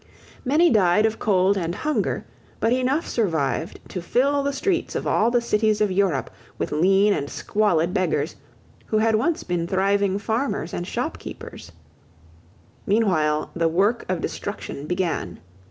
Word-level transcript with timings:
Many 0.43 0.71
died 0.71 1.05
of 1.05 1.19
cold 1.19 1.55
and 1.59 1.75
hunger: 1.75 2.25
but 2.59 2.73
enough 2.73 3.07
survived 3.07 3.79
to 3.89 4.01
fill 4.01 4.41
the 4.41 4.51
streets 4.51 4.95
of 4.95 5.05
all 5.05 5.29
the 5.29 5.41
cities 5.41 5.79
of 5.79 5.91
Europe 5.91 6.31
with 6.57 6.71
lean 6.71 7.13
and 7.13 7.29
squalid 7.29 7.93
beggars, 7.93 8.35
who 8.87 8.97
had 8.97 9.13
once 9.13 9.43
been 9.43 9.67
thriving 9.67 10.17
farmers 10.17 10.73
and 10.73 10.87
shopkeepers. 10.87 11.71
Meanwhile 12.87 13.51
the 13.55 13.67
work 13.69 14.05
of 14.09 14.21
destruction 14.21 14.87
began. 14.87 15.37